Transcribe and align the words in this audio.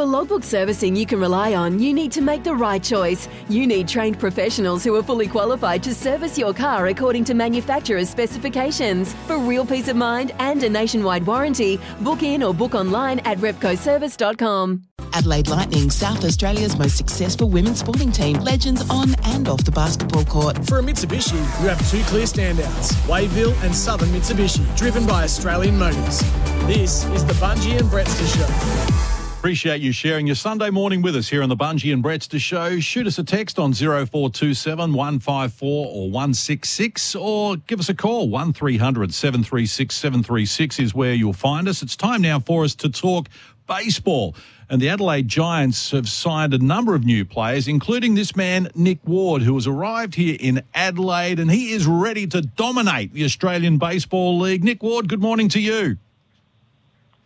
For 0.00 0.06
logbook 0.06 0.44
servicing 0.44 0.96
you 0.96 1.04
can 1.04 1.20
rely 1.20 1.52
on, 1.52 1.78
you 1.78 1.92
need 1.92 2.10
to 2.12 2.22
make 2.22 2.42
the 2.42 2.54
right 2.54 2.82
choice. 2.82 3.28
You 3.50 3.66
need 3.66 3.86
trained 3.86 4.18
professionals 4.18 4.82
who 4.82 4.94
are 4.96 5.02
fully 5.02 5.28
qualified 5.28 5.82
to 5.82 5.94
service 5.94 6.38
your 6.38 6.54
car 6.54 6.86
according 6.86 7.24
to 7.24 7.34
manufacturer's 7.34 8.08
specifications. 8.08 9.12
For 9.26 9.36
real 9.36 9.66
peace 9.66 9.88
of 9.88 9.96
mind 9.96 10.32
and 10.38 10.62
a 10.62 10.70
nationwide 10.70 11.26
warranty, 11.26 11.78
book 12.00 12.22
in 12.22 12.42
or 12.42 12.54
book 12.54 12.74
online 12.74 13.18
at 13.26 13.36
repcoservice.com. 13.40 14.84
Adelaide 15.12 15.48
Lightning, 15.48 15.90
South 15.90 16.24
Australia's 16.24 16.78
most 16.78 16.96
successful 16.96 17.50
women's 17.50 17.80
sporting 17.80 18.10
team, 18.10 18.38
legends 18.38 18.88
on 18.88 19.14
and 19.24 19.48
off 19.48 19.62
the 19.64 19.70
basketball 19.70 20.24
court. 20.24 20.64
For 20.64 20.78
a 20.78 20.82
Mitsubishi, 20.82 21.34
you 21.34 21.68
have 21.68 21.90
two 21.90 22.00
clear 22.04 22.24
standouts 22.24 22.94
Wayville 23.06 23.52
and 23.62 23.74
Southern 23.74 24.08
Mitsubishi, 24.08 24.64
driven 24.78 25.06
by 25.06 25.24
Australian 25.24 25.78
Motors. 25.78 26.20
This 26.66 27.04
is 27.12 27.22
the 27.26 27.34
Bunji 27.34 27.78
and 27.78 27.86
Brettster 27.90 28.26
Show. 28.34 29.19
Appreciate 29.40 29.80
you 29.80 29.90
sharing 29.90 30.26
your 30.26 30.36
Sunday 30.36 30.68
morning 30.68 31.00
with 31.00 31.16
us 31.16 31.30
here 31.30 31.42
on 31.42 31.48
the 31.48 31.56
Bunji 31.56 31.94
and 31.94 32.04
Brettster 32.04 32.38
Show. 32.38 32.78
Shoot 32.78 33.06
us 33.06 33.18
a 33.18 33.24
text 33.24 33.58
on 33.58 33.72
0427 33.72 34.92
154 34.92 35.86
or 35.86 36.10
166 36.10 37.14
or 37.14 37.56
give 37.56 37.80
us 37.80 37.88
a 37.88 37.94
call. 37.94 38.28
1300 38.28 39.14
736 39.14 39.94
736 39.94 40.78
is 40.78 40.94
where 40.94 41.14
you'll 41.14 41.32
find 41.32 41.68
us. 41.68 41.80
It's 41.80 41.96
time 41.96 42.20
now 42.20 42.38
for 42.38 42.64
us 42.64 42.74
to 42.74 42.90
talk 42.90 43.30
baseball. 43.66 44.36
And 44.68 44.78
the 44.78 44.90
Adelaide 44.90 45.26
Giants 45.26 45.92
have 45.92 46.06
signed 46.06 46.52
a 46.52 46.58
number 46.58 46.94
of 46.94 47.06
new 47.06 47.24
players, 47.24 47.66
including 47.66 48.16
this 48.16 48.36
man, 48.36 48.68
Nick 48.74 48.98
Ward, 49.06 49.40
who 49.40 49.54
has 49.54 49.66
arrived 49.66 50.16
here 50.16 50.36
in 50.38 50.62
Adelaide 50.74 51.40
and 51.40 51.50
he 51.50 51.72
is 51.72 51.86
ready 51.86 52.26
to 52.26 52.42
dominate 52.42 53.14
the 53.14 53.24
Australian 53.24 53.78
Baseball 53.78 54.38
League. 54.38 54.62
Nick 54.62 54.82
Ward, 54.82 55.08
good 55.08 55.22
morning 55.22 55.48
to 55.48 55.60
you. 55.60 55.96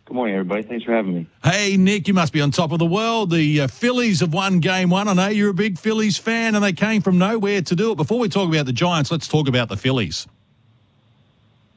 Good 0.05 0.13
morning, 0.13 0.35
everybody. 0.35 0.61
Thanks 0.61 0.85
for 0.85 0.91
having 0.91 1.15
me. 1.15 1.27
Hey, 1.43 1.77
Nick, 1.77 2.07
you 2.07 2.13
must 2.13 2.31
be 2.31 2.39
on 2.39 2.51
top 2.51 2.71
of 2.71 2.77
the 2.77 2.85
world. 2.85 3.31
The 3.31 3.61
uh, 3.61 3.67
Phillies 3.67 4.19
have 4.19 4.31
won 4.33 4.59
game 4.59 4.91
one. 4.91 5.07
I 5.07 5.13
know 5.13 5.27
you're 5.29 5.49
a 5.49 5.53
big 5.53 5.79
Phillies 5.79 6.15
fan, 6.15 6.53
and 6.53 6.63
they 6.63 6.73
came 6.73 7.01
from 7.01 7.17
nowhere 7.17 7.63
to 7.63 7.75
do 7.75 7.91
it. 7.91 7.95
Before 7.95 8.19
we 8.19 8.29
talk 8.29 8.47
about 8.47 8.67
the 8.67 8.73
Giants, 8.73 9.09
let's 9.09 9.27
talk 9.27 9.47
about 9.47 9.67
the 9.67 9.77
Phillies. 9.77 10.27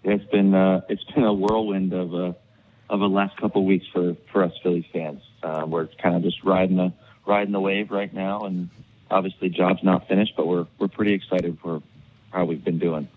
It's 0.04 0.24
been 0.30 0.54
uh, 0.54 0.82
it's 0.90 1.04
been 1.04 1.24
a 1.24 1.32
whirlwind 1.32 1.94
of 1.94 2.12
a 2.12 2.36
of 2.90 3.00
a 3.00 3.06
last 3.06 3.34
couple 3.38 3.62
of 3.62 3.66
weeks 3.66 3.86
for 3.94 4.14
for 4.30 4.44
us 4.44 4.52
Phillies 4.62 4.84
fans. 4.92 5.22
Uh, 5.42 5.64
we're 5.66 5.86
kind 5.86 6.14
of 6.14 6.22
just 6.22 6.44
riding 6.44 6.76
the 6.76 6.92
riding 7.26 7.52
the 7.52 7.60
wave 7.60 7.90
right 7.90 8.12
now, 8.12 8.42
and 8.42 8.68
obviously, 9.10 9.48
job's 9.48 9.82
not 9.82 10.06
finished, 10.06 10.34
but 10.36 10.46
we're 10.46 10.66
we're 10.78 10.88
pretty 10.88 11.14
excited 11.14 11.56
for 11.62 11.82
how 12.30 12.44
we've 12.44 12.64
been 12.64 12.78
doing. 12.78 13.08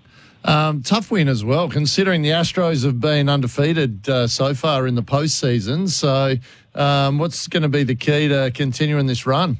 Um, 0.43 0.81
tough 0.81 1.11
win 1.11 1.27
as 1.27 1.45
well, 1.45 1.69
considering 1.69 2.23
the 2.23 2.29
Astros 2.29 2.83
have 2.83 2.99
been 2.99 3.29
undefeated 3.29 4.09
uh, 4.09 4.27
so 4.27 4.55
far 4.55 4.87
in 4.87 4.95
the 4.95 5.03
postseason. 5.03 5.87
So, 5.87 6.35
um, 6.73 7.19
what's 7.19 7.47
going 7.47 7.63
to 7.63 7.69
be 7.69 7.83
the 7.83 7.95
key 7.95 8.27
to 8.27 8.51
continuing 8.53 9.05
this 9.05 9.27
run? 9.27 9.59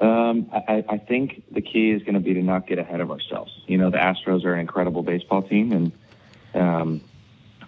Um, 0.00 0.50
I, 0.52 0.84
I, 0.88 0.98
think 0.98 1.44
the 1.52 1.60
key 1.60 1.90
is 1.90 2.02
going 2.02 2.14
to 2.14 2.20
be 2.20 2.34
to 2.34 2.42
not 2.42 2.66
get 2.66 2.80
ahead 2.80 3.00
of 3.00 3.12
ourselves. 3.12 3.52
You 3.68 3.78
know, 3.78 3.90
the 3.90 3.98
Astros 3.98 4.44
are 4.44 4.54
an 4.54 4.58
incredible 4.58 5.04
baseball 5.04 5.42
team, 5.42 5.70
and 5.70 5.92
um, 6.54 7.00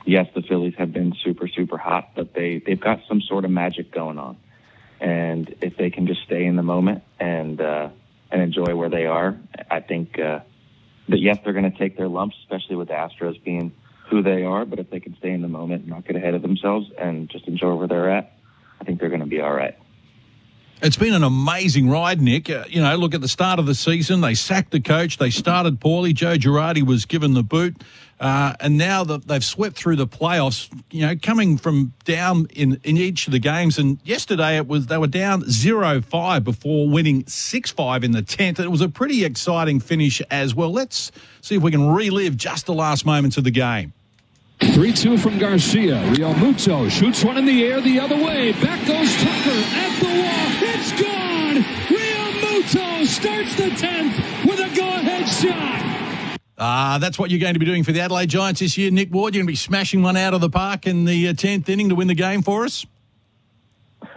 yes, 0.05 0.27
the 0.34 0.43
Phillies 0.43 0.75
have 0.78 0.93
been 0.93 1.15
super, 1.23 1.47
super 1.47 1.78
hot, 1.78 2.11
but 2.17 2.34
they 2.34 2.59
they've 2.59 2.81
got 2.81 3.03
some 3.06 3.21
sort 3.21 3.45
of 3.45 3.53
magic 3.53 3.93
going 3.93 4.19
on. 4.19 4.37
And 5.01 5.55
if 5.61 5.77
they 5.77 5.91
can 5.91 6.09
just 6.09 6.23
stay 6.23 6.45
in 6.45 6.56
the 6.56 6.62
moment 6.65 7.05
and 7.21 7.61
uh, 7.61 7.91
and 8.33 8.43
enjoy 8.43 8.75
where 8.75 8.89
they 8.89 9.06
are, 9.06 9.39
I 9.71 9.78
think. 9.78 10.19
Uh, 10.19 10.41
but 11.08 11.20
yes, 11.20 11.38
they're 11.44 11.52
going 11.52 11.70
to 11.70 11.78
take 11.78 11.97
their 11.97 12.08
lumps, 12.08 12.36
especially 12.42 12.77
with 12.77 12.88
the 12.88 12.94
Astros 12.94 13.42
being 13.42 13.72
who 14.10 14.22
they 14.22 14.42
are. 14.44 14.64
But 14.64 14.78
if 14.78 14.91
they 14.91 15.00
can 15.00 15.16
stay 15.16 15.30
in 15.30 15.42
the 15.42 15.48
moment 15.48 15.83
and 15.83 15.91
not 15.91 16.06
get 16.06 16.16
ahead 16.16 16.34
of 16.34 16.42
themselves 16.42 16.91
and 16.98 17.28
just 17.28 17.47
enjoy 17.48 17.74
where 17.74 17.88
they're 17.88 18.10
at, 18.10 18.33
I 18.80 18.84
think 18.84 19.00
they're 19.00 19.08
going 19.08 19.20
to 19.20 19.27
be 19.27 19.41
all 19.41 19.55
right. 19.55 19.77
It's 20.83 20.97
been 20.97 21.14
an 21.14 21.22
amazing 21.22 21.89
ride, 21.89 22.20
Nick. 22.20 22.50
Uh, 22.50 22.64
you 22.69 22.83
know, 22.83 22.94
look 22.97 23.14
at 23.14 23.20
the 23.20 23.28
start 23.28 23.58
of 23.58 23.67
the 23.67 23.75
season. 23.75 24.20
They 24.20 24.34
sacked 24.34 24.70
the 24.70 24.81
coach. 24.81 25.19
They 25.19 25.31
started 25.31 25.81
poorly. 25.81 26.12
Joe 26.12 26.36
Girardi 26.36 26.82
was 26.82 27.06
given 27.06 27.34
the 27.34 27.43
boot. 27.43 27.82
Uh, 28.21 28.54
and 28.60 28.78
now 28.78 29.03
that 29.04 29.26
they've 29.26 29.44
swept 29.44 29.76
through 29.76 29.97
the 29.97 30.06
playoffs, 30.06 30.71
you 30.91 31.06
know, 31.06 31.15
coming 31.21 31.59
from 31.59 31.93
down 32.04 32.47
in, 32.54 32.81
in 32.84 32.97
each 32.97 33.26
of 33.26 33.32
the 33.32 33.38
games. 33.38 33.78
And 33.78 33.99
yesterday 34.04 34.56
it 34.56 34.69
was 34.69 34.87
they 34.87 34.99
were 34.99 35.06
down 35.06 35.43
0-5 35.43 36.44
before 36.44 36.88
winning 36.88 37.25
6-5 37.25 38.04
in 38.04 38.12
the 38.12 38.22
10th. 38.22 38.60
It 38.60 38.70
was 38.70 38.81
a 38.81 38.88
pretty 38.88 39.25
exciting 39.25 39.81
finish 39.81 40.22
as 40.31 40.54
well. 40.54 40.70
Let's 40.70 41.12
see 41.41 41.56
if 41.56 41.62
we 41.62 41.70
can 41.70 41.88
relive 41.88 42.37
just 42.37 42.66
the 42.66 42.75
last 42.75 43.04
moments 43.04 43.37
of 43.37 43.44
the 43.44 43.50
game. 43.50 43.93
3 44.60 44.93
2 44.93 45.19
from 45.19 45.38
Garcia. 45.38 45.97
Realmuto 46.12 46.91
shoots 46.91 47.25
one 47.25 47.37
in 47.37 47.44
the 47.44 47.65
air 47.65 47.81
the 47.81 47.99
other 47.99 48.16
way. 48.16 48.53
Back 48.53 48.87
goes 48.87 49.15
Tucker 49.16 49.50
at 49.50 50.00
the 50.00 50.22
wall. 50.22 50.53
It's 53.16 53.25
gone. 53.25 53.44
Realmuto 53.44 53.50
starts 53.50 53.54
the 53.56 53.86
10th 53.86 54.47
with 54.47 54.60
a 54.60 54.76
go 54.76 54.88
ahead 54.88 55.28
shot. 55.28 56.38
Ah, 56.56 56.94
uh, 56.94 56.98
that's 56.98 57.19
what 57.19 57.30
you're 57.30 57.41
going 57.41 57.54
to 57.54 57.60
be 57.60 57.66
doing 57.66 57.82
for 57.82 57.92
the 57.92 58.00
Adelaide 58.00 58.28
Giants 58.28 58.60
this 58.60 58.78
year, 58.78 58.91
Nick 58.91 59.12
Ward. 59.12 59.34
You're 59.34 59.41
going 59.41 59.48
to 59.48 59.52
be 59.52 59.56
smashing 59.56 60.02
one 60.02 60.16
out 60.16 60.34
of 60.34 60.41
the 60.41 60.50
park 60.50 60.86
in 60.86 61.04
the 61.04 61.32
10th 61.34 61.69
uh, 61.69 61.72
inning 61.72 61.88
to 61.88 61.94
win 61.94 62.08
the 62.08 62.14
game 62.14 62.42
for 62.42 62.64
us? 62.64 62.86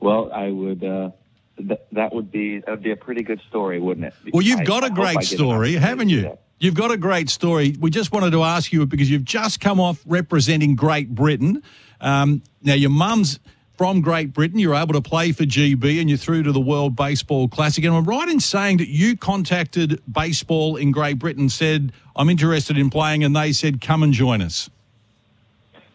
well, 0.00 0.30
I 0.32 0.50
would. 0.50 0.84
Uh, 0.84 1.10
th- 1.56 1.80
that 1.92 2.14
would 2.14 2.30
be 2.30 2.58
that 2.60 2.68
would 2.68 2.82
be 2.82 2.90
a 2.90 2.96
pretty 2.96 3.22
good 3.22 3.40
story, 3.48 3.80
wouldn't 3.80 4.06
it? 4.06 4.14
Well, 4.32 4.42
you've 4.42 4.66
got 4.66 4.84
I, 4.84 4.88
a 4.88 4.90
great 4.90 5.22
story, 5.22 5.74
haven't 5.74 6.10
you? 6.10 6.36
You've 6.58 6.74
got 6.74 6.90
a 6.90 6.96
great 6.96 7.30
story. 7.30 7.76
We 7.80 7.90
just 7.90 8.12
wanted 8.12 8.30
to 8.32 8.42
ask 8.42 8.72
you 8.72 8.86
because 8.86 9.10
you've 9.10 9.24
just 9.24 9.60
come 9.60 9.80
off 9.80 10.02
representing 10.06 10.76
Great 10.76 11.14
Britain. 11.14 11.62
Um, 12.00 12.42
now, 12.62 12.74
your 12.74 12.90
mum's 12.90 13.38
from 13.76 14.00
Great 14.00 14.32
Britain. 14.32 14.58
You're 14.58 14.74
able 14.74 14.94
to 14.94 15.00
play 15.00 15.32
for 15.32 15.44
GB 15.44 16.00
and 16.00 16.08
you're 16.08 16.18
through 16.18 16.44
to 16.44 16.52
the 16.52 16.60
World 16.60 16.96
Baseball 16.96 17.48
Classic. 17.48 17.84
And 17.84 17.94
I'm 17.94 18.04
right 18.04 18.28
in 18.28 18.40
saying 18.40 18.78
that 18.78 18.88
you 18.88 19.16
contacted 19.16 20.00
baseball 20.10 20.76
in 20.76 20.92
Great 20.92 21.18
Britain, 21.18 21.48
said, 21.48 21.92
I'm 22.16 22.30
interested 22.30 22.78
in 22.78 22.90
playing, 22.90 23.24
and 23.24 23.34
they 23.34 23.52
said, 23.52 23.80
come 23.80 24.02
and 24.02 24.12
join 24.12 24.40
us. 24.40 24.70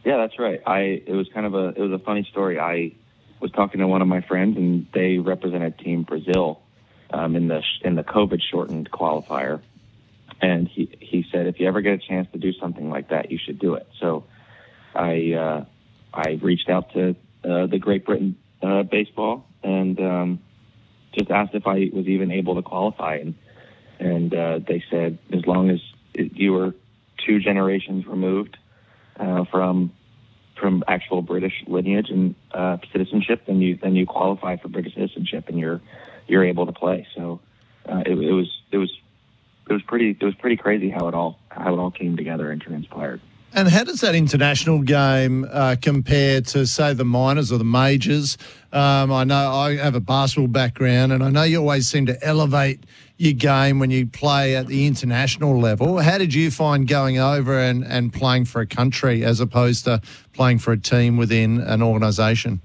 Yeah, 0.04 0.18
that's 0.18 0.40
right. 0.40 0.62
I 0.66 1.04
it 1.06 1.14
was 1.14 1.28
kind 1.34 1.46
of 1.46 1.54
a 1.54 1.68
it 1.70 1.80
was 1.80 1.92
a 1.92 2.00
funny 2.00 2.28
story. 2.32 2.60
I 2.60 2.94
was 3.42 3.52
talking 3.52 3.80
to 3.80 3.88
one 3.88 4.02
of 4.02 4.08
my 4.08 4.22
friends, 4.22 4.58
and 4.58 4.88
they 4.94 5.18
represented 5.18 5.78
Team 5.78 6.04
Brazil 6.04 6.62
um, 7.12 7.36
in 7.36 7.48
the 7.48 7.62
in 7.84 7.96
the 7.96 8.04
COVID 8.04 8.42
shortened 8.42 8.90
qualifier, 8.92 9.62
and 10.42 10.68
he 10.68 10.90
he 11.00 11.26
said 11.32 11.48
if 11.48 11.60
you 11.60 11.68
ever 11.68 11.82
get 11.82 11.94
a 11.94 11.98
chance 11.98 12.28
to 12.32 12.38
do 12.38 12.54
something 12.54 12.90
like 12.90 13.10
that, 13.10 13.30
you 13.30 13.38
should 13.38 13.60
do 13.60 13.74
it. 13.76 13.88
So 14.00 14.24
I 14.96 15.34
uh, 15.34 15.66
I 16.14 16.40
reached 16.42 16.70
out 16.70 16.94
to 16.94 17.16
uh, 17.44 17.68
the 17.68 17.80
Great 17.80 18.06
Britain 18.06 18.38
uh, 18.62 18.84
baseball 18.84 19.46
and 19.64 20.00
um, 20.00 20.40
just 21.18 21.32
asked 21.32 21.56
if 21.56 21.68
I 21.68 21.90
was 21.92 22.08
even 22.08 22.32
able 22.32 22.56
to 22.56 22.62
qualify, 22.62 23.16
and 23.16 23.36
and 24.00 24.34
uh, 24.34 24.60
they 24.66 24.84
said 24.90 25.18
as 25.34 25.46
long 25.46 25.70
as 25.70 25.80
you 26.14 26.54
were 26.54 26.74
two 27.26 27.40
generations 27.40 28.06
removed 28.06 28.58
uh, 29.20 29.46
from 29.46 29.92
from 30.60 30.84
actual 30.88 31.22
British 31.22 31.64
lineage 31.68 32.10
and 32.10 32.36
uh, 32.52 32.78
citizenship, 32.92 33.44
then 33.48 33.62
you 33.62 33.78
then 33.82 33.96
you 33.96 34.06
qualify 34.06 34.58
for 34.58 34.68
British 34.68 34.96
citizenship, 34.96 35.46
and 35.48 35.60
you're 35.60 35.82
you're 36.28 36.44
able 36.46 36.66
to 36.66 36.74
play. 36.74 37.08
So 37.16 37.40
uh, 37.88 38.04
it, 38.06 38.12
it 38.12 38.32
was 38.32 38.50
it 38.72 38.78
was 38.78 38.92
it 39.70 39.74
was 39.74 39.82
pretty 39.84 40.18
it 40.20 40.24
was 40.24 40.36
pretty 40.36 40.58
crazy 40.58 40.90
how 40.90 41.08
it 41.08 41.14
all 41.14 41.40
how 41.50 41.74
it 41.74 41.80
all 41.80 41.92
came 41.92 42.18
together 42.18 42.52
and 42.52 42.62
transpired. 42.62 43.22
And 43.54 43.68
how 43.68 43.84
does 43.84 44.02
that 44.02 44.14
international 44.14 44.80
game 44.84 45.48
uh, 45.52 45.76
compare 45.82 46.42
to, 46.42 46.68
say, 46.68 46.94
the 46.94 47.04
minors 47.04 47.52
or 47.52 47.58
the 47.58 47.64
majors? 47.64 48.38
Um, 48.72 49.12
I 49.12 49.24
know 49.24 49.52
I 49.52 49.76
have 49.78 49.96
a 49.96 50.00
basketball 50.00 50.48
background, 50.48 51.12
and 51.12 51.24
I 51.24 51.30
know 51.30 51.44
you 51.44 51.58
always 51.58 51.90
seem 51.90 52.06
to 52.06 52.24
elevate 52.24 52.86
your 53.18 53.34
game 53.34 53.80
when 53.80 53.90
you 53.90 54.06
play 54.06 54.56
at 54.56 54.68
the 54.68 54.86
international 54.86 55.60
level. 55.60 55.98
How 55.98 56.20
did 56.20 56.34
you 56.34 56.52
find 56.52 56.88
going 56.88 57.18
over 57.18 57.60
and, 57.60 57.84
and 57.84 58.14
playing 58.14 58.46
for 58.46 58.62
a 58.62 58.68
country 58.68 59.26
as 59.26 59.40
opposed 59.40 59.84
to 59.86 60.02
playing 60.34 60.60
for 60.60 60.72
a 60.72 60.80
team 60.80 61.18
within 61.18 61.60
an 61.60 61.82
organisation? 61.82 62.62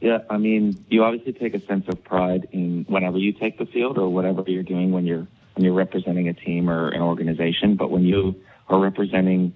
Yeah, 0.00 0.18
I 0.30 0.36
mean, 0.36 0.84
you 0.88 1.02
obviously 1.02 1.32
take 1.32 1.54
a 1.54 1.66
sense 1.66 1.86
of 1.88 2.02
pride 2.04 2.48
in 2.52 2.84
whenever 2.88 3.18
you 3.18 3.32
take 3.32 3.58
the 3.58 3.66
field 3.66 3.98
or 3.98 4.08
whatever 4.08 4.44
you're 4.46 4.62
doing 4.62 4.92
when 4.92 5.06
you're 5.06 5.26
when 5.54 5.64
you're 5.64 5.74
representing 5.74 6.28
a 6.28 6.34
team 6.34 6.68
or 6.68 6.90
an 6.90 7.00
organization. 7.00 7.76
But 7.76 7.90
when 7.90 8.04
you 8.04 8.36
are 8.68 8.78
representing 8.78 9.54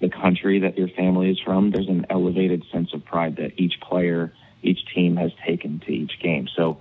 the 0.00 0.08
country 0.08 0.60
that 0.60 0.78
your 0.78 0.88
family 0.88 1.30
is 1.30 1.38
from, 1.44 1.70
there's 1.70 1.88
an 1.88 2.06
elevated 2.10 2.64
sense 2.72 2.92
of 2.94 3.04
pride 3.04 3.36
that 3.36 3.52
each 3.60 3.74
player, 3.80 4.32
each 4.62 4.80
team 4.94 5.16
has 5.16 5.30
taken 5.46 5.80
to 5.80 5.92
each 5.92 6.12
game. 6.22 6.48
So, 6.56 6.78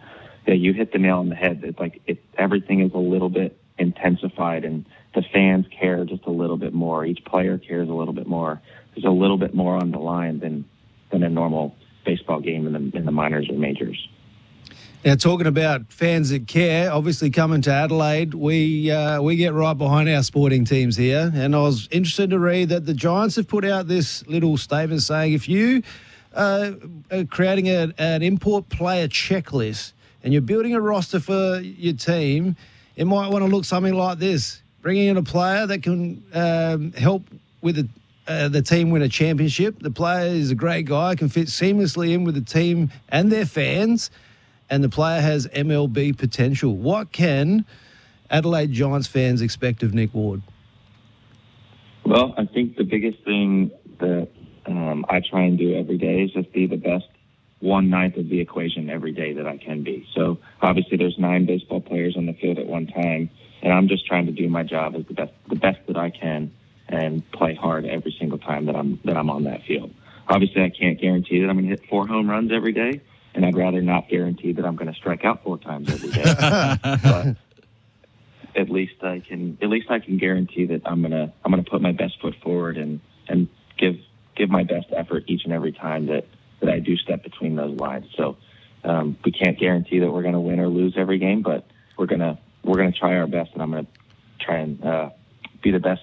yeah, 0.47 0.53
you 0.53 0.73
hit 0.73 0.93
the 0.93 0.99
nail 0.99 1.17
on 1.17 1.29
the 1.29 1.35
head. 1.35 1.61
It's 1.63 1.79
like 1.79 2.01
it, 2.07 2.23
everything 2.37 2.81
is 2.81 2.93
a 2.93 2.97
little 2.97 3.29
bit 3.29 3.57
intensified, 3.77 4.65
and 4.65 4.85
the 5.13 5.23
fans 5.33 5.65
care 5.79 6.05
just 6.05 6.25
a 6.25 6.31
little 6.31 6.57
bit 6.57 6.73
more. 6.73 7.05
Each 7.05 7.23
player 7.25 7.57
cares 7.57 7.89
a 7.89 7.93
little 7.93 8.13
bit 8.13 8.27
more. 8.27 8.61
There's 8.95 9.05
a 9.05 9.09
little 9.09 9.37
bit 9.37 9.53
more 9.53 9.75
on 9.75 9.91
the 9.91 9.99
line 9.99 10.39
than 10.39 10.65
than 11.11 11.23
a 11.23 11.29
normal 11.29 11.75
baseball 12.05 12.39
game 12.39 12.67
in 12.67 12.73
the 12.73 12.97
in 12.97 13.05
the 13.05 13.11
minors 13.11 13.49
or 13.49 13.57
majors. 13.57 14.07
Now, 15.05 15.15
talking 15.15 15.47
about 15.47 15.93
fans 15.93 16.31
that 16.31 16.47
care, 16.47 16.91
obviously 16.91 17.29
coming 17.29 17.61
to 17.61 17.71
Adelaide, 17.71 18.33
we 18.33 18.91
uh, 18.91 19.21
we 19.21 19.37
get 19.37 19.53
right 19.53 19.73
behind 19.73 20.09
our 20.09 20.21
sporting 20.23 20.65
teams 20.65 20.97
here. 20.97 21.31
And 21.33 21.55
I 21.55 21.61
was 21.61 21.87
interested 21.89 22.31
to 22.31 22.39
read 22.39 22.67
that 22.67 22.85
the 22.85 22.93
Giants 22.93 23.37
have 23.37 23.47
put 23.47 23.63
out 23.63 23.87
this 23.87 24.27
little 24.27 24.57
statement 24.57 25.01
saying 25.01 25.31
if 25.31 25.47
you 25.47 25.83
uh, 26.33 26.71
uh, 27.11 27.23
creating 27.29 27.67
a, 27.67 27.93
an 27.97 28.23
import 28.23 28.67
player 28.67 29.07
checklist 29.07 29.93
and 30.21 30.33
you're 30.33 30.41
building 30.41 30.75
a 30.75 30.81
roster 30.81 31.21
for 31.21 31.61
your 31.61 31.93
team, 31.93 32.57
it 32.97 33.05
might 33.05 33.29
want 33.29 33.45
to 33.45 33.49
look 33.49 33.63
something 33.63 33.93
like 33.93 34.19
this: 34.19 34.61
bringing 34.81 35.07
in 35.07 35.15
a 35.15 35.23
player 35.23 35.65
that 35.65 35.81
can 35.81 36.21
um, 36.33 36.91
help 36.91 37.23
with 37.61 37.77
the, 37.77 37.87
uh, 38.27 38.49
the 38.49 38.61
team 38.61 38.89
win 38.89 39.01
a 39.01 39.07
championship. 39.07 39.79
The 39.79 39.91
player 39.91 40.27
is 40.27 40.51
a 40.51 40.55
great 40.55 40.87
guy, 40.87 41.15
can 41.15 41.29
fit 41.29 41.47
seamlessly 41.47 42.13
in 42.13 42.25
with 42.25 42.35
the 42.35 42.41
team 42.41 42.91
and 43.07 43.31
their 43.31 43.45
fans, 43.45 44.11
and 44.69 44.83
the 44.83 44.89
player 44.89 45.21
has 45.21 45.47
MLB 45.47 46.17
potential. 46.17 46.75
What 46.75 47.11
can 47.11 47.65
Adelaide 48.29 48.71
Giants 48.71 49.07
fans 49.07 49.41
expect 49.41 49.83
of 49.83 49.93
Nick 49.93 50.13
Ward? 50.13 50.41
Well, 52.05 52.33
I 52.37 52.45
think 52.45 52.75
the 52.75 52.83
biggest 52.83 53.23
thing 53.23 53.71
that 53.99 54.29
um, 54.65 55.05
I 55.09 55.19
try 55.19 55.43
and 55.43 55.57
do 55.57 55.75
every 55.75 55.97
day 55.97 56.23
is 56.23 56.31
just 56.31 56.51
be 56.51 56.65
the 56.65 56.77
best 56.77 57.07
one 57.59 57.89
ninth 57.89 58.15
of 58.17 58.29
the 58.29 58.39
equation 58.39 58.89
every 58.89 59.11
day 59.11 59.33
that 59.33 59.45
I 59.45 59.57
can 59.57 59.83
be. 59.83 60.07
So 60.15 60.37
obviously, 60.61 60.97
there's 60.97 61.17
nine 61.17 61.45
baseball 61.45 61.81
players 61.81 62.15
on 62.15 62.25
the 62.25 62.33
field 62.33 62.57
at 62.57 62.67
one 62.67 62.87
time, 62.87 63.29
and 63.61 63.73
I'm 63.73 63.87
just 63.87 64.05
trying 64.05 64.25
to 64.27 64.31
do 64.31 64.47
my 64.47 64.63
job 64.63 64.95
as 64.95 65.05
the 65.05 65.13
best 65.13 65.33
the 65.47 65.55
best 65.55 65.79
that 65.87 65.97
I 65.97 66.09
can 66.09 66.51
and 66.87 67.29
play 67.31 67.53
hard 67.53 67.85
every 67.85 68.15
single 68.17 68.39
time 68.39 68.65
that 68.65 68.75
I'm 68.75 68.99
that 69.05 69.17
I'm 69.17 69.29
on 69.29 69.43
that 69.43 69.63
field. 69.63 69.93
Obviously, 70.27 70.63
I 70.63 70.69
can't 70.69 70.99
guarantee 70.99 71.41
that 71.41 71.49
I'm 71.49 71.57
going 71.57 71.69
to 71.69 71.71
hit 71.71 71.89
four 71.89 72.07
home 72.07 72.29
runs 72.29 72.51
every 72.51 72.71
day, 72.71 73.01
and 73.33 73.45
I'd 73.45 73.55
rather 73.55 73.81
not 73.81 74.09
guarantee 74.09 74.53
that 74.53 74.65
I'm 74.65 74.75
going 74.75 74.91
to 74.91 74.97
strike 74.97 75.23
out 75.23 75.43
four 75.43 75.57
times 75.57 75.89
every 75.91 76.09
day. 76.09 76.23
but 77.03 77.35
at 78.55 78.69
least 78.69 79.03
I 79.03 79.19
can 79.19 79.57
at 79.61 79.69
least 79.69 79.89
I 79.89 79.99
can 79.99 80.17
guarantee 80.17 80.65
that 80.65 80.81
I'm 80.85 81.01
gonna 81.01 81.31
I'm 81.43 81.51
gonna 81.51 81.63
put 81.63 81.81
my 81.81 81.91
best 81.91 82.19
foot 82.19 82.35
forward 82.41 82.77
and 82.77 82.99
and 83.27 83.47
give 83.77 83.95
give 84.35 84.49
my 84.49 84.63
best 84.63 84.87
effort 84.95 85.25
each 85.27 85.43
and 85.43 85.53
every 85.53 85.71
time 85.71 86.07
that 86.07 86.25
that 86.59 86.69
I 86.69 86.79
do 86.79 86.97
step 86.97 87.23
between 87.23 87.55
those 87.55 87.79
lines. 87.79 88.07
So 88.15 88.37
um, 88.83 89.17
we 89.23 89.31
can't 89.31 89.57
guarantee 89.57 89.99
that 89.99 90.11
we're 90.11 90.21
going 90.21 90.33
to 90.33 90.39
win 90.39 90.59
or 90.59 90.67
lose 90.67 90.95
every 90.97 91.19
game, 91.19 91.41
but 91.41 91.65
we're 91.97 92.07
gonna 92.07 92.39
we're 92.63 92.77
gonna 92.77 92.91
try 92.91 93.15
our 93.17 93.27
best, 93.27 93.51
and 93.53 93.61
I'm 93.61 93.71
gonna 93.71 93.87
try 94.39 94.57
and 94.57 94.83
uh, 94.83 95.09
be 95.61 95.71
the 95.71 95.79
best 95.79 96.01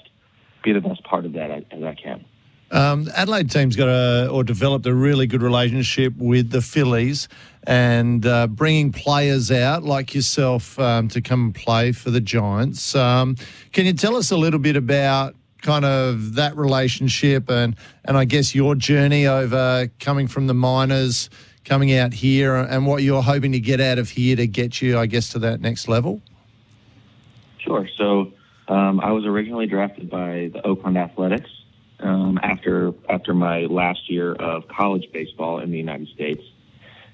be 0.63 0.73
the 0.73 0.81
best 0.81 1.03
part 1.05 1.25
of 1.25 1.33
that 1.35 1.51
as 1.71 1.83
I 1.83 1.95
can. 1.95 2.25
Um, 2.71 3.09
Adelaide 3.15 3.51
team's 3.51 3.77
got 3.77 3.89
a 3.89 4.29
or 4.29 4.43
developed 4.43 4.87
a 4.87 4.95
really 4.95 5.27
good 5.27 5.43
relationship 5.43 6.15
with 6.17 6.51
the 6.51 6.61
Phillies, 6.61 7.29
and 7.65 8.27
uh, 8.27 8.49
bringing 8.49 8.93
players 8.93 9.53
out 9.53 9.85
like 9.85 10.15
yourself 10.15 10.79
um, 10.79 11.09
to 11.09 11.21
come 11.21 11.45
and 11.45 11.55
play 11.55 11.93
for 11.93 12.11
the 12.11 12.21
Giants. 12.21 12.95
Um, 12.95 13.37
can 13.73 13.87
you 13.87 13.93
tell 13.93 14.17
us 14.17 14.31
a 14.31 14.37
little 14.37 14.59
bit 14.59 14.77
about 14.77 15.37
kind 15.63 15.85
of 15.85 16.35
that 16.35 16.57
relationship 16.57 17.51
and 17.51 17.77
and 18.05 18.17
I 18.17 18.25
guess 18.25 18.55
your 18.55 18.75
journey 18.75 19.27
over 19.27 19.89
coming 20.01 20.27
from 20.27 20.49
the 20.49 20.55
minors, 20.55 21.31
coming 21.65 21.95
out 21.95 22.13
here, 22.13 22.57
and 22.57 22.85
what 22.85 23.03
you're 23.05 23.23
hoping 23.23 23.53
to 23.53 23.61
get 23.61 23.81
out 23.81 23.99
of 23.99 24.11
here 24.11 24.35
to 24.35 24.47
get 24.47 24.83
you, 24.83 24.99
I 24.99 25.07
guess, 25.07 25.29
to 25.31 25.39
that 25.41 25.61
next 25.61 25.87
level? 25.89 26.21
Sure. 27.59 27.89
So 27.97 28.33
um, 28.67 29.01
I 29.01 29.13
was 29.13 29.25
originally 29.25 29.67
drafted 29.67 30.11
by 30.11 30.51
the 30.53 30.65
Oakland 30.65 30.99
Athletics 30.99 31.51
um, 32.01 32.39
after 32.43 32.93
after 33.09 33.35
my 33.35 33.61
last 33.63 34.11
year 34.11 34.33
of 34.33 34.69
college 34.69 35.11
baseball 35.13 35.61
in 35.61 35.71
the 35.71 35.79
United 35.79 36.09
States, 36.09 36.43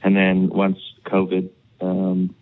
and 0.02 0.16
then 0.16 0.48
once 0.48 0.78
COVID 1.06 1.50
um, 1.80 2.34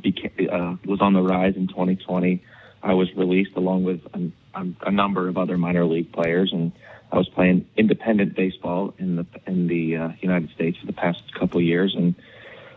became, 0.00 0.48
uh, 0.50 0.76
was 0.84 1.00
on 1.00 1.12
the 1.12 1.22
rise 1.22 1.56
in 1.56 1.68
2020, 1.68 2.42
I 2.82 2.94
was 2.94 3.08
released 3.16 3.56
along 3.56 3.84
with 3.84 4.00
a, 4.14 4.90
number 4.90 5.28
of 5.28 5.36
other 5.36 5.58
minor 5.58 5.84
league 5.84 6.12
players, 6.12 6.52
and 6.52 6.72
I 7.12 7.16
was 7.16 7.28
playing 7.28 7.66
independent 7.76 8.34
baseball 8.34 8.94
in 8.98 9.16
the 9.16 9.26
in 9.46 9.66
the 9.68 9.96
uh, 9.96 10.08
United 10.20 10.50
States 10.50 10.78
for 10.78 10.86
the 10.86 10.92
past 10.92 11.22
couple 11.38 11.60
years, 11.60 11.94
and 11.96 12.14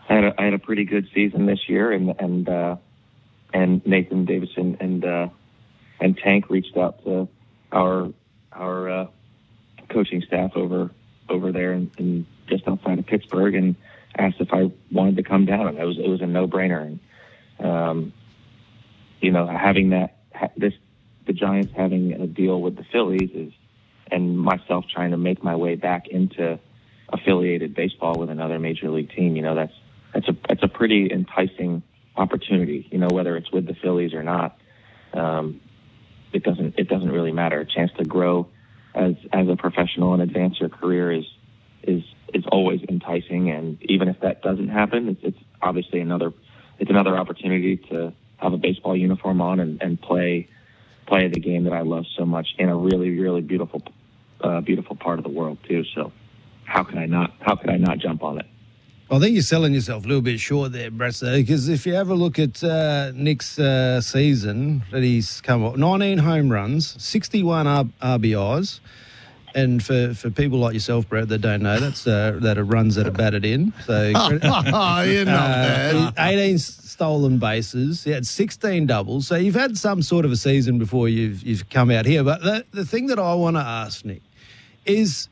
I 0.08 0.14
had 0.14 0.24
a, 0.24 0.34
I 0.38 0.44
had 0.44 0.54
a 0.54 0.58
pretty 0.58 0.84
good 0.84 1.08
season 1.14 1.46
this 1.46 1.68
year, 1.68 1.92
and 1.92 2.14
and 2.18 2.48
uh, 2.48 2.76
and 3.52 3.84
Nathan 3.86 4.24
Davidson 4.24 4.76
and 4.80 5.04
uh, 5.04 5.28
and 6.00 6.16
Tank 6.16 6.50
reached 6.50 6.76
out 6.76 7.04
to 7.04 7.28
our 7.72 8.12
our 8.52 8.90
uh, 8.90 9.06
coaching 9.88 10.22
staff 10.22 10.52
over 10.54 10.90
over 11.28 11.52
there 11.52 11.72
and, 11.72 11.90
and 11.98 12.26
just 12.48 12.66
outside 12.66 12.98
of 12.98 13.06
Pittsburgh 13.06 13.54
and 13.54 13.76
asked 14.18 14.40
if 14.40 14.52
I 14.52 14.70
wanted 14.90 15.16
to 15.16 15.22
come 15.22 15.46
down, 15.46 15.68
and 15.68 15.78
it 15.78 15.84
was 15.84 15.98
it 15.98 16.08
was 16.08 16.20
a 16.20 16.26
no 16.26 16.46
brainer. 16.46 16.82
And 16.86 17.00
um, 17.64 18.12
you 19.20 19.30
know, 19.30 19.46
having 19.46 19.90
that 19.90 20.16
this 20.56 20.74
the 21.26 21.32
Giants 21.32 21.72
having 21.76 22.12
a 22.12 22.26
deal 22.26 22.60
with 22.60 22.76
the 22.76 22.84
Phillies 22.90 23.30
is, 23.32 23.52
and 24.10 24.38
myself 24.38 24.86
trying 24.92 25.12
to 25.12 25.16
make 25.16 25.42
my 25.44 25.56
way 25.56 25.76
back 25.76 26.08
into 26.08 26.58
affiliated 27.12 27.74
baseball 27.74 28.14
with 28.18 28.30
another 28.30 28.58
major 28.58 28.90
league 28.90 29.10
team. 29.10 29.36
You 29.36 29.42
know, 29.42 29.54
that's 29.54 29.74
that's 30.12 30.28
a 30.28 30.36
that's 30.48 30.62
a 30.62 30.68
pretty 30.68 31.10
enticing 31.12 31.82
opportunity. 32.16 32.88
You 32.90 32.98
know, 32.98 33.08
whether 33.10 33.36
it's 33.36 33.50
with 33.52 33.66
the 33.66 33.74
Phillies 33.74 34.14
or 34.14 34.22
not. 34.22 34.58
Um, 35.12 35.60
it 36.32 36.42
doesn't 36.42 36.78
it 36.78 36.88
doesn't 36.88 37.10
really 37.10 37.32
matter. 37.32 37.60
A 37.60 37.66
chance 37.66 37.90
to 37.98 38.04
grow 38.04 38.48
as 38.94 39.14
as 39.32 39.48
a 39.48 39.56
professional 39.56 40.14
and 40.14 40.22
advance 40.22 40.60
your 40.60 40.68
career 40.68 41.12
is 41.12 41.24
is 41.82 42.02
is 42.34 42.44
always 42.50 42.80
enticing. 42.88 43.50
And 43.50 43.78
even 43.82 44.08
if 44.08 44.20
that 44.20 44.42
doesn't 44.42 44.68
happen, 44.68 45.08
it's, 45.08 45.20
it's 45.22 45.38
obviously 45.62 46.00
another 46.00 46.32
it's 46.78 46.90
another 46.90 47.16
opportunity 47.16 47.76
to 47.76 48.12
have 48.38 48.52
a 48.52 48.56
baseball 48.56 48.96
uniform 48.96 49.40
on 49.40 49.60
and, 49.60 49.82
and 49.82 50.00
play 50.00 50.48
play 51.06 51.28
the 51.28 51.40
game 51.40 51.64
that 51.64 51.72
I 51.72 51.82
love 51.82 52.04
so 52.16 52.24
much 52.24 52.48
in 52.58 52.68
a 52.68 52.76
really 52.76 53.18
really 53.18 53.40
beautiful 53.42 53.82
uh, 54.40 54.60
beautiful 54.60 54.96
part 54.96 55.18
of 55.18 55.24
the 55.24 55.30
world 55.30 55.58
too. 55.68 55.84
So 55.94 56.12
how 56.64 56.84
can 56.84 56.98
I 56.98 57.06
not 57.06 57.34
how 57.40 57.56
could 57.56 57.70
I 57.70 57.76
not 57.76 57.98
jump 57.98 58.22
on 58.22 58.38
it? 58.38 58.46
I 59.12 59.18
think 59.18 59.34
you're 59.34 59.42
selling 59.42 59.74
yourself 59.74 60.04
a 60.04 60.06
little 60.08 60.22
bit 60.22 60.38
short 60.38 60.70
there, 60.70 60.88
Brett, 60.88 61.18
because 61.20 61.68
if 61.68 61.84
you 61.84 61.94
have 61.94 62.10
a 62.10 62.14
look 62.14 62.38
at 62.38 62.62
uh, 62.62 63.10
Nick's 63.12 63.58
uh, 63.58 64.00
season 64.00 64.84
that 64.92 65.02
he's 65.02 65.40
come 65.40 65.64
up, 65.64 65.76
19 65.76 66.18
home 66.18 66.48
runs, 66.48 67.02
61 67.02 67.66
R- 67.66 67.84
RBIs, 68.00 68.78
and 69.52 69.82
for, 69.82 70.14
for 70.14 70.30
people 70.30 70.60
like 70.60 70.74
yourself, 70.74 71.08
Brett, 71.08 71.28
that 71.28 71.38
don't 71.38 71.60
know, 71.60 71.80
that's 71.80 72.06
uh, 72.06 72.38
that 72.42 72.56
are 72.56 72.62
runs 72.62 72.94
that 72.94 73.08
are 73.08 73.10
batted 73.10 73.44
in. 73.44 73.72
So, 73.84 74.12
oh, 74.14 75.02
you're 75.02 75.24
not 75.24 75.50
uh, 75.50 76.12
18 76.16 76.58
stolen 76.58 77.38
bases. 77.40 78.04
He 78.04 78.12
had 78.12 78.24
16 78.24 78.86
doubles. 78.86 79.26
So 79.26 79.34
you've 79.34 79.56
had 79.56 79.76
some 79.76 80.02
sort 80.02 80.24
of 80.24 80.30
a 80.30 80.36
season 80.36 80.78
before 80.78 81.08
you've 81.08 81.42
you've 81.42 81.68
come 81.68 81.90
out 81.90 82.06
here. 82.06 82.22
But 82.22 82.42
the, 82.42 82.64
the 82.70 82.84
thing 82.84 83.08
that 83.08 83.18
I 83.18 83.34
want 83.34 83.56
to 83.56 83.60
ask, 83.60 84.04
Nick, 84.04 84.22
is 84.86 85.28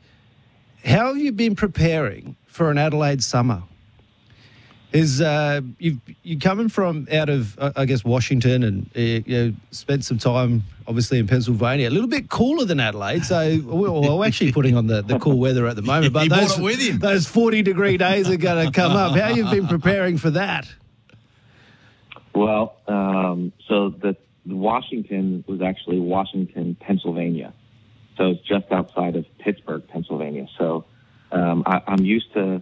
how 0.83 1.07
have 1.07 1.17
you 1.17 1.31
been 1.31 1.55
preparing 1.55 2.35
for 2.45 2.71
an 2.71 2.77
Adelaide 2.77 3.23
summer? 3.23 3.63
Is 4.91 5.21
uh, 5.21 5.61
you 5.77 5.99
you 6.23 6.39
coming 6.39 6.69
from 6.69 7.07
out 7.11 7.29
of 7.29 7.57
I 7.59 7.85
guess 7.85 8.03
Washington 8.03 8.63
and 8.63 8.89
uh, 8.95 8.99
you 8.99 9.23
know, 9.27 9.53
spent 9.71 10.03
some 10.03 10.17
time 10.17 10.63
obviously 10.87 11.19
in 11.19 11.27
Pennsylvania, 11.27 11.87
a 11.87 11.91
little 11.91 12.09
bit 12.09 12.29
cooler 12.29 12.65
than 12.65 12.79
Adelaide. 12.79 13.23
So 13.23 13.59
we're, 13.65 13.91
we're 13.91 14.25
actually 14.25 14.51
putting 14.51 14.75
on 14.75 14.87
the, 14.87 15.01
the 15.01 15.19
cool 15.19 15.37
weather 15.37 15.67
at 15.67 15.75
the 15.75 15.83
moment. 15.83 16.13
But 16.13 16.29
those, 16.57 16.99
those 16.99 17.27
forty 17.27 17.61
degree 17.61 17.97
days 17.97 18.29
are 18.29 18.37
going 18.37 18.65
to 18.65 18.71
come 18.71 18.93
up. 18.93 19.15
How 19.15 19.29
you've 19.29 19.51
been 19.51 19.67
preparing 19.67 20.17
for 20.17 20.31
that? 20.31 20.67
Well, 22.33 22.77
um, 22.87 23.53
so 23.67 23.89
the 23.89 24.15
Washington 24.45 25.43
was 25.47 25.61
actually 25.61 25.99
Washington, 25.99 26.75
Pennsylvania. 26.79 27.53
So 28.17 28.31
it's 28.31 28.41
just 28.41 28.71
outside 28.71 29.15
of 29.15 29.25
Pittsburgh, 29.39 29.87
Pennsylvania. 29.87 30.47
So 30.57 30.85
um, 31.31 31.63
I, 31.65 31.81
I'm 31.87 32.03
used 32.03 32.33
to 32.33 32.61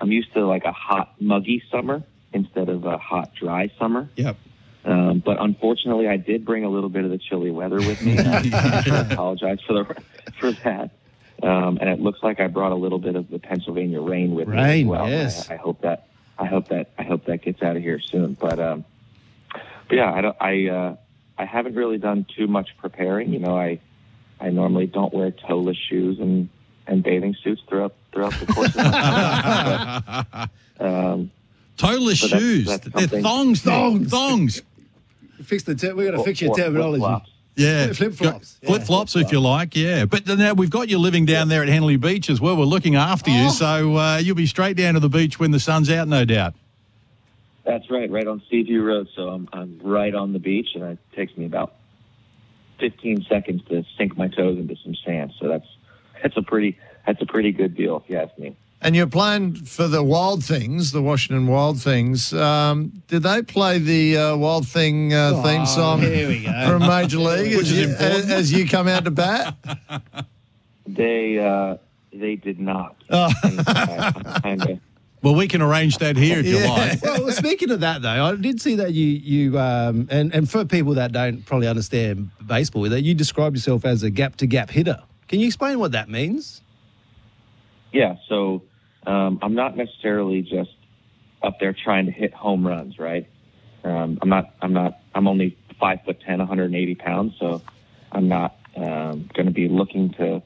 I'm 0.00 0.10
used 0.10 0.32
to 0.34 0.46
like 0.46 0.64
a 0.64 0.72
hot, 0.72 1.14
muggy 1.20 1.62
summer 1.70 2.02
instead 2.32 2.68
of 2.68 2.84
a 2.84 2.98
hot, 2.98 3.34
dry 3.34 3.70
summer. 3.78 4.08
Yep. 4.16 4.36
Um, 4.84 5.22
but 5.24 5.40
unfortunately, 5.40 6.08
I 6.08 6.16
did 6.16 6.44
bring 6.44 6.64
a 6.64 6.70
little 6.70 6.88
bit 6.88 7.04
of 7.04 7.10
the 7.10 7.18
chilly 7.18 7.50
weather 7.50 7.76
with 7.76 8.02
me. 8.02 8.18
I 8.18 9.06
apologize 9.10 9.58
for 9.66 9.74
the 9.74 10.02
for 10.38 10.52
that. 10.52 10.90
Um, 11.42 11.78
and 11.80 11.88
it 11.88 12.00
looks 12.00 12.22
like 12.22 12.40
I 12.40 12.48
brought 12.48 12.72
a 12.72 12.76
little 12.76 12.98
bit 12.98 13.16
of 13.16 13.30
the 13.30 13.38
Pennsylvania 13.38 14.00
rain 14.00 14.34
with 14.34 14.48
rain, 14.48 14.58
me 14.58 14.80
as 14.80 14.86
well. 14.86 15.08
Yes. 15.08 15.50
I, 15.50 15.54
I, 15.54 15.56
hope 15.56 15.80
that 15.82 16.08
I 16.38 16.46
hope 16.46 16.68
that 16.68 16.90
I 16.98 17.02
hope 17.02 17.26
that 17.26 17.42
gets 17.42 17.62
out 17.62 17.76
of 17.76 17.82
here 17.82 17.98
soon. 18.00 18.34
But 18.34 18.58
um, 18.58 18.84
but 19.52 19.96
yeah, 19.96 20.12
I 20.12 20.20
don't, 20.20 20.36
I 20.40 20.66
uh, 20.68 20.96
I 21.38 21.44
haven't 21.44 21.74
really 21.74 21.98
done 21.98 22.26
too 22.36 22.46
much 22.46 22.70
preparing. 22.78 23.32
You 23.32 23.38
know, 23.38 23.58
I 23.58 23.80
I 24.40 24.50
normally 24.50 24.86
don't 24.86 25.12
wear 25.12 25.30
toeless 25.30 25.76
shoes 25.76 26.18
and 26.20 26.48
and 26.90 27.02
bathing 27.02 27.34
suits 27.42 27.62
throughout 27.68 27.94
throughout 28.12 28.34
the 28.34 28.46
course 28.46 28.68
of 28.68 28.76
my 28.76 30.48
but, 30.78 30.86
um, 30.86 31.30
Toeless 31.76 32.18
shoes. 32.18 32.66
That's, 32.66 32.86
that's 32.88 33.06
They're 33.06 33.22
thongs, 33.22 33.62
thongs, 33.62 34.10
thongs. 34.10 34.62
Fix 35.44 35.62
the 35.62 35.74
te- 35.74 35.92
we 35.92 36.04
got 36.04 36.10
to 36.10 36.22
fix 36.22 36.42
your 36.42 36.54
terminology. 36.54 37.24
Yeah, 37.56 37.92
flip 37.94 38.12
flops, 38.12 38.58
flip 38.62 38.82
flops 38.82 39.16
if 39.16 39.32
you 39.32 39.40
like. 39.40 39.74
Yeah, 39.74 40.04
but 40.04 40.26
now 40.26 40.52
we've 40.52 40.70
got 40.70 40.90
you 40.90 40.98
living 40.98 41.24
down 41.24 41.48
there 41.48 41.62
at 41.62 41.68
Henley 41.68 41.96
Beach 41.96 42.28
as 42.28 42.40
well. 42.40 42.56
We're 42.56 42.64
looking 42.64 42.96
after 42.96 43.30
you, 43.30 43.46
oh. 43.46 43.50
so 43.50 43.96
uh, 43.96 44.18
you'll 44.18 44.36
be 44.36 44.46
straight 44.46 44.76
down 44.76 44.94
to 44.94 45.00
the 45.00 45.08
beach 45.08 45.40
when 45.40 45.50
the 45.50 45.58
sun's 45.58 45.90
out, 45.90 46.08
no 46.08 46.26
doubt. 46.26 46.54
That's 47.64 47.90
right, 47.90 48.10
right 48.10 48.26
on 48.26 48.42
Seaview 48.50 48.82
Road. 48.82 49.08
So 49.16 49.28
I'm 49.28 49.48
I'm 49.52 49.80
right 49.82 50.14
on 50.14 50.34
the 50.34 50.38
beach, 50.38 50.68
and 50.74 50.84
it 50.84 50.98
takes 51.16 51.34
me 51.38 51.46
about 51.46 51.74
15 52.78 53.24
seconds 53.28 53.62
to 53.70 53.84
sink 53.96 54.16
my 54.18 54.28
toes 54.28 54.58
into 54.58 54.76
some 54.84 54.94
sand. 54.94 55.32
So 55.40 55.48
that's 55.48 55.66
that's 56.22 56.36
a 56.36 56.42
pretty 56.42 56.78
that's 57.06 57.20
a 57.22 57.26
pretty 57.26 57.52
good 57.52 57.74
deal 57.76 58.02
if 58.04 58.10
you 58.10 58.16
ask 58.18 58.36
me. 58.38 58.54
and 58.82 58.94
you're 58.96 59.06
playing 59.06 59.54
for 59.54 59.88
the 59.88 60.02
Wild 60.02 60.42
Things, 60.44 60.90
the 60.92 61.02
Washington 61.02 61.46
Wild 61.46 61.80
Things. 61.80 62.32
Um, 62.32 63.02
did 63.08 63.22
they 63.22 63.42
play 63.42 63.78
the 63.78 64.16
uh, 64.16 64.36
Wild 64.36 64.66
Thing 64.68 65.12
uh, 65.12 65.42
theme 65.42 65.66
song 65.66 66.00
here 66.00 66.28
from 66.66 66.80
Major 66.86 67.18
League 67.18 67.56
Which 67.56 67.66
as, 67.66 67.72
is 67.72 67.78
you, 67.78 67.88
important. 67.90 68.30
as 68.30 68.52
you 68.52 68.68
come 68.68 68.88
out 68.88 69.04
to 69.04 69.10
bat? 69.10 69.54
They 70.86 71.38
uh, 71.38 71.76
they 72.12 72.36
did 72.36 72.58
not. 72.60 72.96
Oh. 73.12 73.30
kind 74.42 74.62
of. 74.62 74.80
Well, 75.22 75.34
we 75.34 75.48
can 75.48 75.60
arrange 75.60 75.98
that 75.98 76.16
here 76.16 76.38
if 76.38 76.46
you 76.46 76.58
Yeah. 76.58 76.70
like. 76.70 77.02
well, 77.02 77.30
speaking 77.32 77.70
of 77.72 77.80
that, 77.80 78.00
though, 78.02 78.08
I 78.24 78.36
did 78.36 78.60
see 78.60 78.76
that 78.76 78.92
you 78.94 79.06
you 79.06 79.58
um, 79.58 80.08
and 80.10 80.32
and 80.34 80.48
for 80.50 80.64
people 80.64 80.94
that 80.94 81.12
don't 81.12 81.44
probably 81.44 81.66
understand 81.68 82.30
baseball, 82.46 82.84
that 82.88 83.02
you 83.02 83.14
describe 83.14 83.54
yourself 83.54 83.84
as 83.84 84.02
a 84.02 84.10
gap 84.10 84.36
to 84.36 84.46
gap 84.46 84.70
hitter. 84.70 85.02
Can 85.30 85.38
you 85.38 85.46
explain 85.46 85.78
what 85.78 85.92
that 85.92 86.08
means? 86.08 86.60
Yeah, 87.92 88.16
so 88.28 88.64
um, 89.06 89.38
I'm 89.42 89.54
not 89.54 89.76
necessarily 89.76 90.42
just 90.42 90.74
up 91.40 91.60
there 91.60 91.72
trying 91.72 92.06
to 92.06 92.10
hit 92.10 92.34
home 92.34 92.66
runs, 92.66 92.98
right? 92.98 93.28
Um, 93.84 94.18
I'm 94.20 94.28
not. 94.28 94.52
I'm 94.60 94.72
not. 94.72 94.98
I'm 95.14 95.28
only 95.28 95.56
five 95.78 96.00
foot 96.04 96.20
ten, 96.20 96.40
180 96.40 96.96
pounds, 96.96 97.34
so 97.38 97.62
I'm 98.10 98.26
not 98.26 98.56
um, 98.74 99.30
going 99.32 99.46
to 99.46 99.52
be 99.52 99.68
looking 99.68 100.14
to 100.14 100.42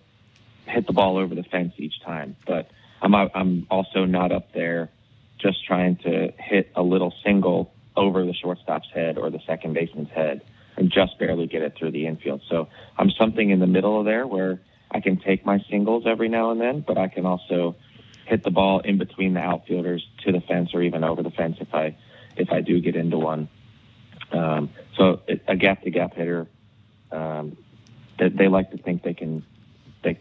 hit 0.66 0.86
the 0.86 0.92
ball 0.92 1.16
over 1.16 1.34
the 1.34 1.44
fence 1.44 1.72
each 1.78 2.02
time. 2.02 2.36
But 2.46 2.70
I'm. 3.00 3.14
I'm 3.14 3.66
also 3.70 4.04
not 4.04 4.32
up 4.32 4.52
there 4.52 4.90
just 5.38 5.64
trying 5.64 5.96
to 6.04 6.30
hit 6.38 6.70
a 6.76 6.82
little 6.82 7.14
single 7.24 7.72
over 7.96 8.26
the 8.26 8.34
shortstop's 8.34 8.90
head 8.92 9.16
or 9.16 9.30
the 9.30 9.40
second 9.46 9.72
baseman's 9.72 10.10
head 10.10 10.42
and 10.76 10.92
just 10.92 11.18
barely 11.18 11.46
get 11.46 11.62
it 11.62 11.74
through 11.74 11.92
the 11.92 12.06
infield. 12.06 12.42
So 12.50 12.68
I'm 12.98 13.10
something 13.12 13.48
in 13.48 13.60
the 13.60 13.66
middle 13.66 13.98
of 13.98 14.04
there 14.04 14.26
where 14.26 14.60
I 14.94 15.00
can 15.00 15.16
take 15.16 15.44
my 15.44 15.58
singles 15.68 16.04
every 16.06 16.28
now 16.28 16.52
and 16.52 16.60
then, 16.60 16.80
but 16.80 16.96
I 16.96 17.08
can 17.08 17.26
also 17.26 17.74
hit 18.26 18.44
the 18.44 18.50
ball 18.50 18.78
in 18.78 18.96
between 18.96 19.34
the 19.34 19.40
outfielders 19.40 20.06
to 20.24 20.30
the 20.30 20.40
fence 20.40 20.70
or 20.72 20.82
even 20.82 21.02
over 21.02 21.22
the 21.22 21.32
fence 21.32 21.56
if 21.60 21.74
I 21.74 21.96
if 22.36 22.50
I 22.52 22.60
do 22.60 22.80
get 22.80 22.94
into 22.94 23.18
one. 23.18 23.48
Um, 24.32 24.70
so 24.96 25.20
a 25.46 25.56
gap 25.56 25.82
to 25.82 25.90
gap 25.90 26.14
hitter, 26.14 26.46
um, 27.12 27.56
they, 28.18 28.28
they 28.28 28.48
like 28.48 28.70
to 28.70 28.78
think 28.78 29.02
they 29.02 29.14
can 29.14 29.44
they 30.04 30.18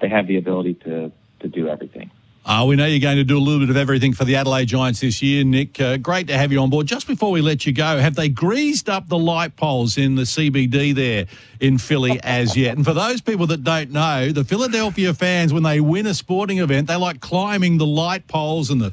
they 0.00 0.08
have 0.08 0.26
the 0.26 0.38
ability 0.38 0.74
to 0.74 1.12
to 1.40 1.48
do 1.48 1.68
everything. 1.68 2.10
Uh, 2.46 2.64
we 2.64 2.76
know 2.76 2.86
you're 2.86 3.00
going 3.00 3.16
to 3.16 3.24
do 3.24 3.36
a 3.36 3.40
little 3.40 3.58
bit 3.58 3.70
of 3.70 3.76
everything 3.76 4.12
for 4.12 4.24
the 4.24 4.36
Adelaide 4.36 4.66
Giants 4.66 5.00
this 5.00 5.20
year, 5.20 5.42
Nick. 5.42 5.80
Uh, 5.80 5.96
great 5.96 6.28
to 6.28 6.38
have 6.38 6.52
you 6.52 6.60
on 6.60 6.70
board. 6.70 6.86
Just 6.86 7.08
before 7.08 7.32
we 7.32 7.40
let 7.40 7.66
you 7.66 7.72
go, 7.72 7.98
have 7.98 8.14
they 8.14 8.28
greased 8.28 8.88
up 8.88 9.08
the 9.08 9.18
light 9.18 9.56
poles 9.56 9.98
in 9.98 10.14
the 10.14 10.22
CBD 10.22 10.94
there 10.94 11.26
in 11.58 11.76
Philly 11.76 12.20
as 12.22 12.56
yet? 12.56 12.76
And 12.76 12.84
for 12.84 12.94
those 12.94 13.20
people 13.20 13.48
that 13.48 13.64
don't 13.64 13.90
know, 13.90 14.30
the 14.30 14.44
Philadelphia 14.44 15.12
fans, 15.12 15.52
when 15.52 15.64
they 15.64 15.80
win 15.80 16.06
a 16.06 16.14
sporting 16.14 16.58
event, 16.58 16.86
they 16.86 16.94
like 16.94 17.20
climbing 17.20 17.78
the 17.78 17.86
light 17.86 18.28
poles 18.28 18.70
and 18.70 18.80
the. 18.80 18.92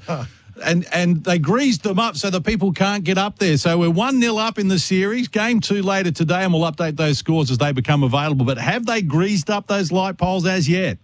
And 0.63 0.85
and 0.91 1.23
they 1.23 1.39
greased 1.39 1.83
them 1.83 1.99
up 1.99 2.15
so 2.15 2.29
the 2.29 2.41
people 2.41 2.71
can't 2.71 3.03
get 3.03 3.17
up 3.17 3.37
there. 3.37 3.57
So 3.57 3.77
we're 3.77 3.89
one 3.89 4.21
0 4.21 4.37
up 4.37 4.57
in 4.57 4.67
the 4.67 4.79
series. 4.79 5.27
Game 5.27 5.59
two 5.59 5.81
later 5.81 6.11
today, 6.11 6.43
and 6.43 6.53
we'll 6.53 6.71
update 6.71 6.95
those 6.95 7.17
scores 7.19 7.51
as 7.51 7.57
they 7.57 7.71
become 7.71 8.03
available. 8.03 8.45
But 8.45 8.59
have 8.59 8.85
they 8.85 9.01
greased 9.01 9.49
up 9.49 9.67
those 9.67 9.91
light 9.91 10.17
poles 10.17 10.45
as 10.45 10.69
yet? 10.69 10.97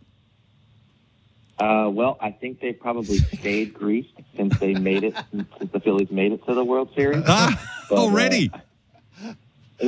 Uh, 1.59 1.89
well, 1.89 2.17
I 2.21 2.31
think 2.31 2.61
they 2.61 2.71
probably 2.73 3.17
stayed 3.39 3.73
greased 3.73 4.13
since 4.35 4.57
they 4.59 4.73
made 4.73 5.03
it 5.03 5.15
since 5.31 5.71
the 5.71 5.79
Phillies 5.79 6.09
made 6.09 6.31
it 6.31 6.45
to 6.45 6.53
the 6.53 6.63
World 6.63 6.89
Series. 6.95 7.23
Ah, 7.27 7.59
But, 7.89 7.97
uh, 7.97 8.01
already. 8.01 8.51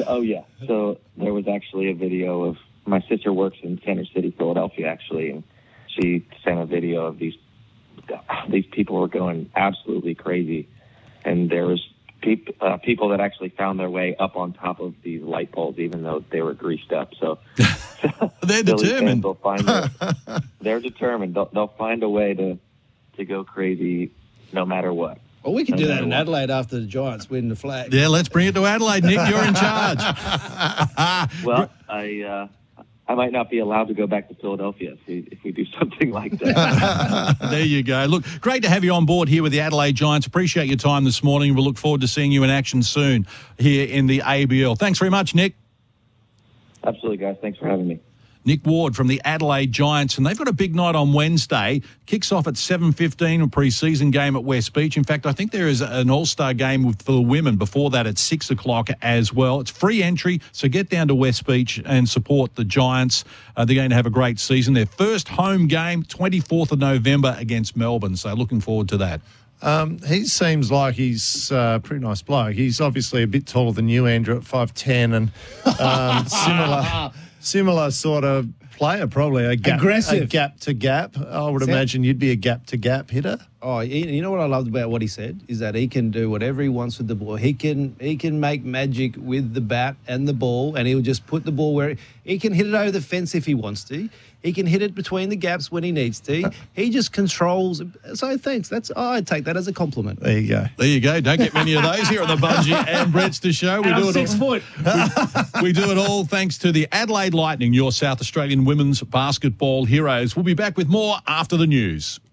Oh 0.07 0.21
yeah. 0.21 0.43
So 0.67 0.99
there 1.17 1.33
was 1.33 1.47
actually 1.47 1.89
a 1.89 1.93
video 1.93 2.43
of 2.43 2.57
my 2.85 3.01
sister 3.09 3.31
works 3.33 3.57
in 3.61 3.79
Center 3.85 4.05
City, 4.05 4.33
Philadelphia, 4.37 4.87
actually, 4.87 5.31
and 5.31 5.43
she 5.87 6.25
sent 6.43 6.59
a 6.59 6.65
video 6.65 7.05
of 7.05 7.19
these 7.19 7.35
these 8.49 8.65
people 8.71 8.99
were 8.99 9.07
going 9.07 9.49
absolutely 9.55 10.15
crazy, 10.15 10.67
and 11.23 11.49
there 11.49 11.67
was 11.67 11.81
peop, 12.21 12.55
uh, 12.61 12.77
people 12.77 13.09
that 13.09 13.19
actually 13.19 13.49
found 13.49 13.79
their 13.79 13.89
way 13.89 14.15
up 14.15 14.35
on 14.35 14.53
top 14.53 14.79
of 14.79 14.93
these 15.03 15.21
light 15.21 15.51
poles, 15.51 15.77
even 15.79 16.03
though 16.03 16.23
they 16.29 16.41
were 16.41 16.53
greased 16.53 16.91
up. 16.93 17.13
So 17.19 17.39
They're 18.41 18.63
Philly 18.63 18.65
fans 18.65 18.81
determined. 18.81 19.23
will 19.23 19.35
find 19.35 19.67
a, 19.67 19.91
they're 20.61 20.79
determined. 20.79 21.35
They'll, 21.35 21.49
they'll 21.53 21.67
find 21.67 22.03
a 22.03 22.09
way 22.09 22.33
to 22.33 22.57
to 23.17 23.25
go 23.25 23.43
crazy, 23.43 24.11
no 24.53 24.65
matter 24.65 24.93
what. 24.93 25.19
Well, 25.43 25.53
we 25.53 25.65
could 25.65 25.75
do 25.77 25.87
that 25.87 26.03
in 26.03 26.09
what. 26.09 26.19
Adelaide 26.19 26.49
after 26.49 26.79
the 26.79 26.85
Giants 26.85 27.29
win 27.29 27.49
the 27.49 27.55
flag. 27.55 27.93
Yeah, 27.93 28.07
let's 28.07 28.29
bring 28.29 28.47
it 28.47 28.55
to 28.55 28.65
Adelaide. 28.65 29.03
Nick, 29.03 29.27
you're 29.29 29.43
in 29.43 29.53
charge. 29.53 29.99
Well, 31.43 31.69
I 31.89 32.21
uh, 32.21 32.47
I 33.07 33.15
might 33.15 33.31
not 33.31 33.49
be 33.49 33.59
allowed 33.59 33.87
to 33.89 33.93
go 33.93 34.07
back 34.07 34.29
to 34.29 34.35
Philadelphia 34.35 34.93
if 34.93 35.07
we, 35.07 35.27
if 35.31 35.43
we 35.43 35.51
do 35.51 35.65
something 35.79 36.11
like 36.11 36.37
that. 36.39 37.37
there 37.51 37.65
you 37.65 37.83
go. 37.83 38.05
Look, 38.05 38.23
great 38.39 38.63
to 38.63 38.69
have 38.69 38.83
you 38.83 38.93
on 38.93 39.05
board 39.05 39.27
here 39.27 39.43
with 39.43 39.51
the 39.51 39.59
Adelaide 39.59 39.95
Giants. 39.95 40.27
Appreciate 40.27 40.67
your 40.67 40.77
time 40.77 41.03
this 41.03 41.23
morning. 41.23 41.53
We'll 41.55 41.65
look 41.65 41.77
forward 41.77 42.01
to 42.01 42.07
seeing 42.07 42.31
you 42.31 42.43
in 42.43 42.49
action 42.49 42.83
soon 42.83 43.27
here 43.57 43.87
in 43.87 44.07
the 44.07 44.19
ABL. 44.19 44.77
Thanks 44.77 44.99
very 44.99 45.11
much, 45.11 45.35
Nick. 45.35 45.55
Absolutely, 46.83 47.17
guys. 47.17 47.37
Thanks 47.41 47.59
for 47.59 47.67
having 47.67 47.87
me. 47.87 47.99
Nick 48.43 48.65
Ward 48.65 48.95
from 48.95 49.07
the 49.07 49.21
Adelaide 49.23 49.71
Giants, 49.71 50.17
and 50.17 50.25
they've 50.25 50.37
got 50.37 50.47
a 50.47 50.53
big 50.53 50.75
night 50.75 50.95
on 50.95 51.13
Wednesday. 51.13 51.81
Kicks 52.05 52.31
off 52.31 52.47
at 52.47 52.57
seven 52.57 52.91
fifteen, 52.91 53.41
a 53.41 53.47
pre-season 53.47 54.11
game 54.11 54.35
at 54.35 54.43
West 54.43 54.73
Beach. 54.73 54.97
In 54.97 55.03
fact, 55.03 55.25
I 55.25 55.31
think 55.31 55.51
there 55.51 55.67
is 55.67 55.81
an 55.81 56.09
All-Star 56.09 56.53
game 56.53 56.91
for 56.93 57.11
the 57.11 57.21
women 57.21 57.55
before 57.55 57.89
that 57.91 58.07
at 58.07 58.17
six 58.17 58.49
o'clock 58.49 58.89
as 59.01 59.33
well. 59.33 59.59
It's 59.59 59.71
free 59.71 60.01
entry, 60.01 60.41
so 60.51 60.67
get 60.67 60.89
down 60.89 61.07
to 61.09 61.15
West 61.15 61.45
Beach 61.45 61.81
and 61.85 62.09
support 62.09 62.55
the 62.55 62.63
Giants. 62.63 63.23
Uh, 63.55 63.65
they're 63.65 63.75
going 63.75 63.89
to 63.91 63.95
have 63.95 64.05
a 64.05 64.11
great 64.11 64.39
season. 64.39 64.73
Their 64.73 64.85
first 64.85 65.27
home 65.27 65.67
game, 65.67 66.03
twenty 66.03 66.39
fourth 66.39 66.71
of 66.71 66.79
November 66.79 67.35
against 67.37 67.77
Melbourne. 67.77 68.15
So 68.15 68.33
looking 68.33 68.59
forward 68.59 68.89
to 68.89 68.97
that. 68.97 69.21
Um, 69.61 69.99
he 69.99 70.25
seems 70.25 70.71
like 70.71 70.95
he's 70.95 71.51
uh, 71.51 71.73
a 71.75 71.79
pretty 71.79 72.03
nice 72.03 72.21
bloke. 72.21 72.53
He's 72.55 72.81
obviously 72.81 73.23
a 73.23 73.27
bit 73.27 73.45
taller 73.45 73.73
than 73.73 73.87
you, 73.89 74.07
Andrew, 74.07 74.37
at 74.37 74.43
five 74.43 74.73
ten, 74.73 75.13
and 75.13 75.31
um, 75.79 76.25
similar, 76.27 77.11
similar 77.39 77.91
sort 77.91 78.23
of 78.23 78.49
player, 78.71 79.05
probably 79.05 79.45
a 79.45 79.55
gap, 79.55 79.79
Aggressive. 79.79 80.23
a 80.23 80.25
gap 80.25 80.59
to 80.61 80.73
gap. 80.73 81.15
I 81.17 81.47
would 81.49 81.61
Sound- 81.61 81.71
imagine 81.71 82.03
you'd 82.03 82.17
be 82.17 82.31
a 82.31 82.35
gap 82.35 82.65
to 82.67 82.77
gap 82.77 83.11
hitter. 83.11 83.37
Oh, 83.63 83.81
you 83.81 84.05
you 84.07 84.23
know 84.23 84.31
what 84.31 84.39
I 84.39 84.45
loved 84.45 84.67
about 84.69 84.89
what 84.89 85.03
he 85.03 85.07
said 85.07 85.39
is 85.47 85.59
that 85.59 85.75
he 85.75 85.87
can 85.87 86.09
do 86.09 86.31
whatever 86.31 86.63
he 86.63 86.69
wants 86.69 86.97
with 86.97 87.07
the 87.07 87.13
ball. 87.13 87.35
He 87.35 87.53
can 87.53 87.95
he 87.99 88.17
can 88.17 88.39
make 88.39 88.63
magic 88.63 89.13
with 89.17 89.53
the 89.53 89.61
bat 89.61 89.95
and 90.07 90.27
the 90.27 90.33
ball, 90.33 90.75
and 90.75 90.87
he'll 90.87 91.01
just 91.01 91.27
put 91.27 91.45
the 91.45 91.51
ball 91.51 91.75
where 91.75 91.95
he 92.23 92.39
can 92.39 92.53
hit 92.53 92.65
it 92.65 92.73
over 92.73 92.89
the 92.89 93.01
fence 93.01 93.35
if 93.35 93.45
he 93.45 93.53
wants 93.53 93.83
to. 93.83 94.09
He 94.43 94.53
can 94.53 94.65
hit 94.65 94.81
it 94.81 94.95
between 94.95 95.29
the 95.29 95.35
gaps 95.35 95.71
when 95.71 95.83
he 95.83 95.91
needs 95.91 96.19
to. 96.21 96.43
Uh. 96.45 96.51
He 96.73 96.89
just 96.89 97.11
controls. 97.11 97.81
So 98.15 98.37
thanks. 98.37 98.69
That's 98.69 98.91
oh, 98.95 99.11
I 99.13 99.21
take 99.21 99.43
that 99.45 99.55
as 99.57 99.67
a 99.67 99.73
compliment. 99.73 100.19
There 100.19 100.37
you 100.37 100.47
go. 100.47 100.65
There 100.77 100.87
you 100.87 100.99
go. 100.99 101.21
Don't 101.21 101.37
get 101.37 101.53
many 101.53 101.73
of 101.75 101.83
those 101.83 102.07
here 102.07 102.21
on 102.23 102.27
the 102.27 102.35
Bunji 102.35 102.73
and 102.87 103.11
Brett's 103.11 103.39
show. 103.55 103.81
We 103.81 103.89
And 103.91 103.97
do 103.97 104.03
I'm 104.03 104.09
it 104.09 104.13
six 104.13 104.31
all. 104.33 104.59
foot. 104.59 104.63
We 105.61 105.73
do 105.73 105.91
it 105.91 105.97
all 105.97 106.25
thanks 106.25 106.57
to 106.59 106.71
the 106.71 106.87
Adelaide 106.91 107.33
Lightning, 107.35 107.73
your 107.73 107.91
South 107.91 108.19
Australian 108.19 108.65
women's 108.65 109.01
basketball 109.03 109.85
heroes. 109.85 110.35
We'll 110.35 110.43
be 110.45 110.53
back 110.55 110.75
with 110.77 110.87
more 110.87 111.17
after 111.27 111.55
the 111.57 111.67
news. 111.67 112.19